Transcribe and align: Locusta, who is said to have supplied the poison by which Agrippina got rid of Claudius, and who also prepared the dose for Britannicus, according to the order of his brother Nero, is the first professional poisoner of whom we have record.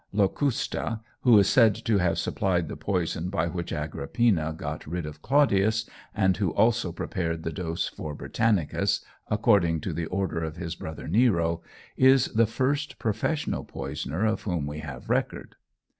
Locusta, 0.11 1.01
who 1.21 1.37
is 1.37 1.47
said 1.47 1.75
to 1.75 1.99
have 1.99 2.17
supplied 2.17 2.67
the 2.67 2.75
poison 2.75 3.29
by 3.29 3.45
which 3.45 3.71
Agrippina 3.71 4.51
got 4.51 4.87
rid 4.87 5.05
of 5.05 5.21
Claudius, 5.21 5.87
and 6.15 6.37
who 6.37 6.49
also 6.55 6.91
prepared 6.91 7.43
the 7.43 7.51
dose 7.51 7.87
for 7.87 8.15
Britannicus, 8.15 9.05
according 9.27 9.79
to 9.81 9.93
the 9.93 10.07
order 10.07 10.43
of 10.43 10.57
his 10.57 10.73
brother 10.73 11.07
Nero, 11.07 11.61
is 11.97 12.29
the 12.29 12.47
first 12.47 12.97
professional 12.97 13.63
poisoner 13.63 14.25
of 14.25 14.41
whom 14.41 14.65
we 14.65 14.79
have 14.79 15.07
record. 15.07 15.53